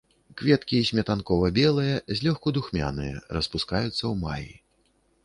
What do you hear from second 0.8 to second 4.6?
сметанкова-белыя, злёгку духмяныя, распускаюцца ў маі.